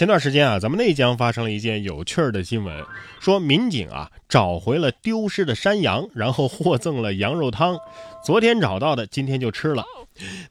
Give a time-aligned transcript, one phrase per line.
[0.00, 2.74] 前段时间啊，咱们内江发生了一件有趣儿的新闻，
[3.20, 7.78] 说民警啊找回了丢失的山羊，然后获赠了羊肉汤。
[8.24, 9.84] 昨天找到的，今天就吃了。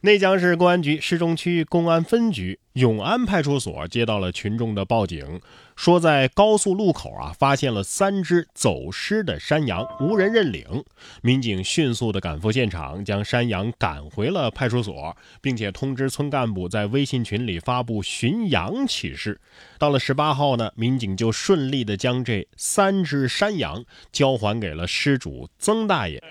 [0.02, 5.40] 内江市公安局市中区公安分局永安派出所接到了群众的报警，
[5.74, 10.84] 说在高速路口啊发现了三只走失的山羊，无人认领。
[11.20, 19.40] 民警迅速的赶赴现场，将山羊赶回了派出所，并且通知村干部在微信群里发布寻羊启事。
[19.76, 26.22] 到了十八号呢，民警就顺利的将这三只山羊交还给了失主曾大爷。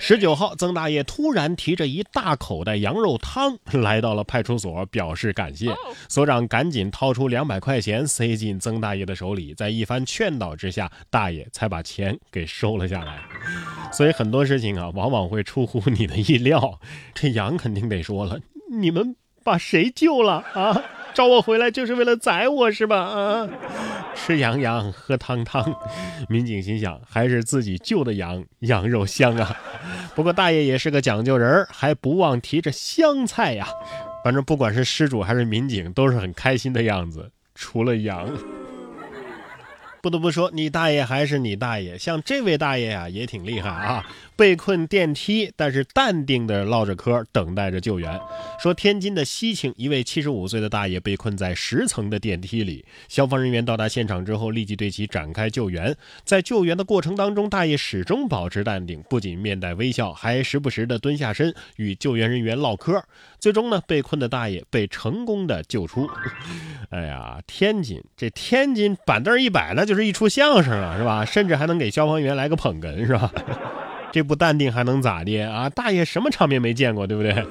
[0.00, 5.74] 十九号，曾大爷突然提着一大口袋羊肉汤 来到了派出所，表示感谢。
[6.08, 13.22] 所长赶紧掏出两百块钱塞进曾大爷的手里，在一番劝导之下，大爷才把钱给收了下来。
[13.92, 16.80] 所以很多事情啊，往往会出乎你的意料。
[17.14, 20.80] 这羊肯定得说了：“你们把谁救了啊？
[21.18, 22.96] 找我回来就是为了宰我是吧？
[22.96, 23.48] 啊！
[24.14, 25.74] ”吃羊羊，喝汤汤，
[26.28, 29.56] 民警心想，还是自己救的羊，羊肉香啊。
[30.14, 33.66] 不过大爷也是个讲究人儿，还不忘提着香菜呀。
[34.22, 38.30] 反正不管是失主还是民警，都是很开心的样子，除了羊。
[40.00, 41.98] 不得不说，你大爷还是你大爷。
[41.98, 44.04] 像这位大爷呀，也挺厉害啊，
[44.36, 48.18] 被困电梯，但是淡定的唠着嗑，等待着救援。
[48.60, 55.96] 说天津的西青，一位七十五岁的大爷被困在十层的电梯里，消防人员到达现场之后，立即对其展开救援。
[56.24, 63.02] 在救援的过程当中，大爷始终保持淡定，不仅面带微笑，还时不时的蹲下身与救援人员唠嗑。
[63.40, 66.08] 最终呢，被困的大爷被成功的救出。
[66.90, 71.24] 哎呀，天津这天津板凳一摆，那就是一出相声了，是吧？
[71.24, 73.30] 甚至还能给消防员来个捧哏，是吧？
[74.10, 75.68] 这不淡定还能咋的啊？
[75.68, 77.44] 大爷什么场面没见过，对不对？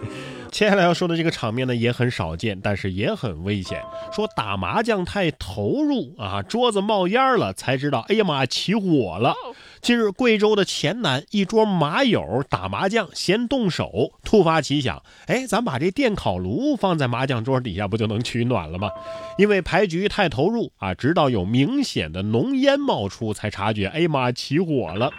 [0.52, 3.79] 接下来要说的这个场面呢，也很少见，但是也很危险。
[4.11, 9.35] 说打麻将太投入啊，桌子冒烟了，才知道，哎呀妈，起火了。
[9.81, 18.90] 近日，贵州的黔南一桌麻友打麻将嫌动手，突发奇想，哎，咱把这电烤炉放在麻将桌底下，不就能取暖了吗？
[19.38, 25.12] 因为牌局太投入啊，直到有明显的浓烟冒出，才察觉，哎妈，起火了。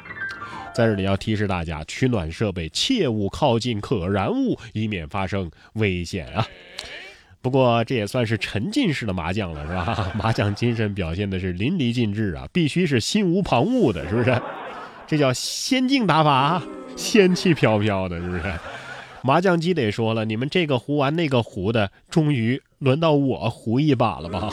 [0.74, 6.46] 在这里要提示大家，取暖设备切勿靠近可燃物，以免发生危险啊！
[7.48, 10.12] 不过这也算是沉浸式的麻将了，是吧？
[10.14, 14.38] 麻将精神表现的是淋漓尽致啊，必须是心无旁骛的，是不是？
[15.06, 16.62] 这叫仙境打法，
[16.94, 18.42] 仙气飘飘的，是不是？
[19.22, 24.52] 麻将机得说了，你们这个胡完那个胡的，终于轮到我胡一把了吧？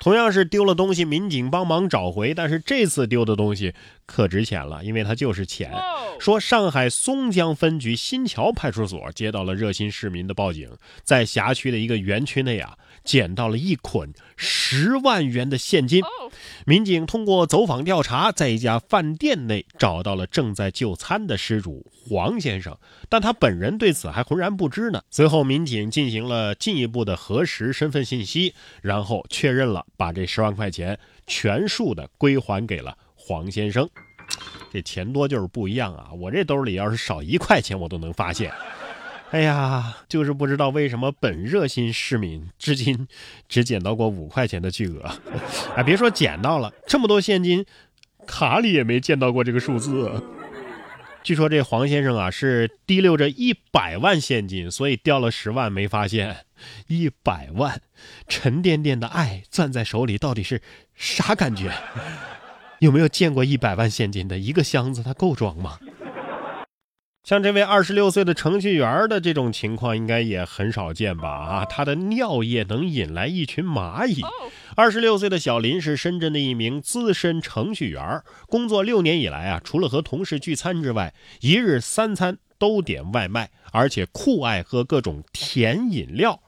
[0.00, 3.72] 同样是丢了东西，民警帮忙找回，但是这次丢的东西
[4.04, 5.72] 可值钱了，因为它就是钱。
[6.18, 10.70] 说上海松江分局新桥派出所接到了热心市民的报警，
[11.02, 16.02] 在辖区的一个园区内啊，捡到了一捆十万元的现金。
[16.66, 22.76] 民警通过走访调查，在一家饭店内找到了正在就餐的失主黄先生，
[23.08, 25.02] 但他本人对此还浑然不知呢。
[25.10, 33.88] 随后，民警进行了进一步的核实身份信息，然后确认了，把这十万块钱全数的归还给了黄先生。
[34.74, 36.10] 这钱多就是不一样啊！
[36.18, 38.50] 我这兜里要是少一块钱，我都能发现。
[39.30, 43.06] 哎呀，就是不知道为什么本热心市民至今
[43.48, 45.08] 只捡到过五块钱的巨额。
[45.76, 47.64] 哎，别说捡到了这么多现金，
[48.26, 50.10] 卡里也没见到过这个数字。
[51.22, 56.38] 据说这黄先生啊是提溜着一百万现金，所以掉了十万没发现。
[56.88, 57.80] 一百万，
[58.26, 60.60] 沉甸甸的爱攥在手里，到底是
[60.96, 61.72] 啥感觉？
[62.84, 65.78] 有没有见过一百万现金的一个箱子，它够装吗？
[67.22, 71.30] 像这位二十六岁的程序员的这种情况，应该也很少见吧？
[71.30, 74.20] 啊，他的尿液能引来一群蚂蚁。
[74.76, 86.42] 二十六岁的小林是深圳的一名资深程序员，工作六年以来啊，除了和同事聚餐之外，一日三餐都点外卖，而且酷爱喝各种甜饮料。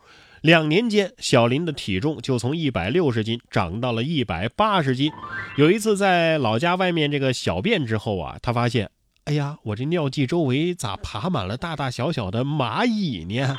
[0.47, 5.11] 两年间，小林的体重就从一百六十斤长到了一百八十斤。
[5.57, 8.89] 有一次在老家外面这个小便之后啊，他发现。
[9.25, 13.59] 哎呀，我这尿迹周围咋爬满了大大小小的蚂蚁呢？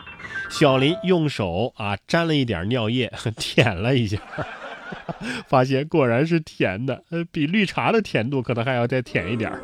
[0.50, 4.18] 小林用手啊沾了一点尿液， 舔了一下，
[5.50, 7.04] 发现果然是甜的，
[7.34, 9.62] 比绿茶的甜度可能还要再甜一点儿。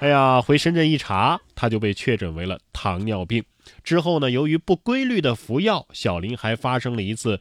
[0.00, 3.44] 哎呀，回深圳一查，他就被确诊为了糖尿病。
[3.84, 7.38] 之后呢，由于不规律的服药，小林还发生了一次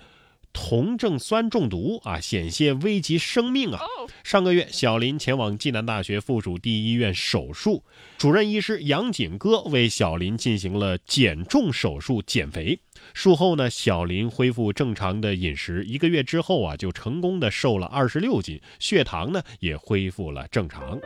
[0.52, 3.80] 酮症酸中毒啊，险些危及生命啊！
[4.26, 7.86] 上个月，小林前往暨南大学附属第一医院手术，
[8.18, 12.78] 主任医师杨景哥为小林进行了减重手术减肥。
[13.14, 21.00] 术后呢，小林恢复正常的饮食，一个月之后啊，就成功的瘦了二十六斤，血糖呢也恢复了正常。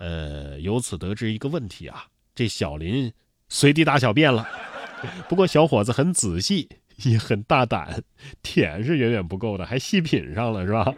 [0.00, 3.12] 呃，由此得知一个问题啊，这小林
[3.50, 4.48] 随地大小便了。
[5.28, 6.70] 不过小伙子很仔细，
[7.04, 8.02] 也很大胆，
[8.42, 10.94] 舔是远远不够的，还细品上了，是吧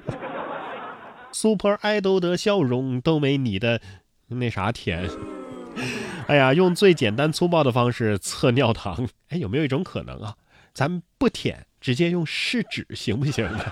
[1.33, 3.81] ？Super idol 的笑容都没你的
[4.29, 5.11] 那啥甜。
[6.29, 10.37] 哎呀，用最简单粗暴的方式测尿糖，哎，有没有一种可能啊？
[10.73, 13.65] 咱不舔，直接用试纸行不行呢？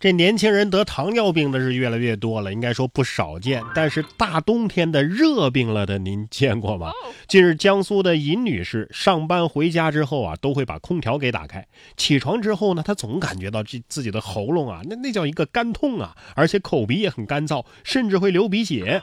[0.00, 3.62] 这年轻人得糖尿病的是越来越多了，应该说不少见。
[3.74, 6.92] 但是大冬天的热病了的，您见过吗？
[7.26, 11.66] 近日，江苏的尹女士上班回家之后啊，都会把空调给打开。
[11.96, 19.02] 起床之后呢，她总感觉到这自己的喉咙啊，那那叫一个干痛啊，而且口鼻也很干燥，甚至会流鼻血。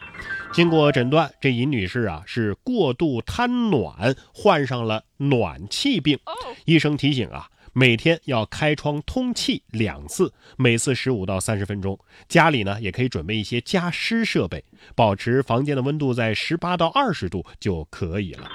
[0.54, 6.18] 经过诊断，这尹女士啊是过度贪暖，患上了暖气病。
[6.64, 7.50] 医生提醒啊。
[7.78, 12.00] 每天要开窗通气两次，每次十五到三十分钟。
[12.30, 14.64] 家里呢也可以准备一些加湿设备，
[14.96, 18.50] 保持房间的温度在十八到二十度就可以了。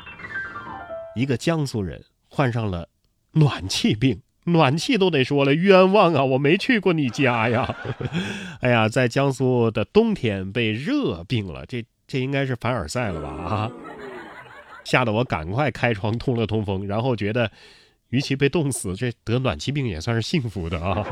[1.14, 2.88] 一个江苏人患上了
[3.32, 6.24] 暖气病，暖气都得说了冤枉啊！
[6.24, 7.76] 我没去过你家呀。
[8.62, 13.28] 哎呀，在江苏的冬天被热病了，这这应该是凡尔赛了吧？
[13.28, 13.70] 啊，
[14.82, 17.52] 吓得我赶快开窗通了通风，然后觉得。
[18.10, 21.04] 与其被冻死，这得暖气病也算是幸福的啊。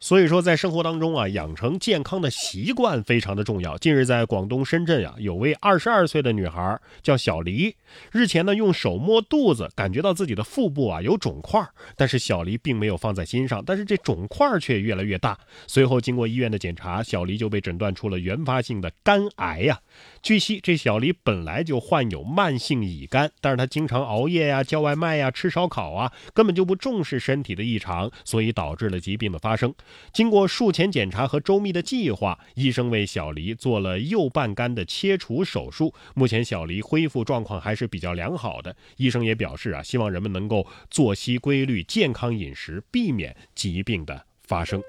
[0.00, 3.76] 所以说，在生活当中啊，养成健康的习惯非常的重要。
[3.78, 7.74] 近日，在广东深圳啊，有位二十二岁的女孩叫小黎，
[8.12, 11.60] 日前呢用手摸肚子，感觉到自己的腹部啊有肿块，
[11.96, 15.36] 但是小黎并没有放在心上，但是这肿块却越来越大。
[15.66, 19.80] 随后经过医院的检查，小黎就被诊断出了原发性的肝癌呀。
[20.22, 29.74] 据悉，这小黎本来就患有慢性乙肝，但是他经常熬夜呀、叫外卖呀、吃烧烤啊，根本就不重视身体的异常，所以导致了疾病的发生。
[30.12, 35.94] 经过术前检查和周密的计划，医生为小黎做了右半肝的切除手术。
[36.14, 38.74] 目前小黎恢复状况还是比较良好的。
[38.96, 44.82] 医生也表示啊，希望人们能够作息规律、健康饮食，避免疾病的发生。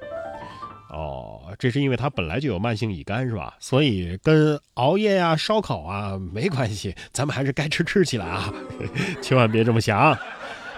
[0.89, 3.55] 哦，这是因为他本来就有慢性乙肝是吧？
[3.59, 8.51] 所以跟熬夜呀、烧烤啊没关系，咱们还是该吃吃起来啊！
[9.21, 10.17] 千万别这么想。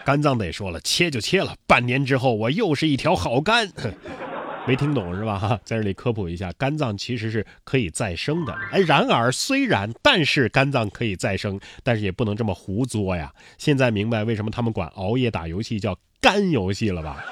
[0.05, 3.71] 肝脏得说了，切就切了，半年之后我又是一条好肝。
[4.67, 5.39] 没听懂是吧？
[5.39, 8.53] 哈， 在这里科普一下，肝脏其实是可以再生的。
[8.71, 13.33] 哎，然而虽然，但是肝脏可以再生，但是也不能这么胡作呀。
[13.57, 17.25] 现在明白为什么他们管熬夜打游戏叫肝游戏了吧？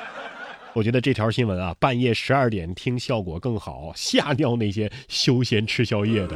[0.73, 6.35] 我觉得这条新闻啊，半夜十二点听效果更好，吓尿那些休闲吃宵夜的。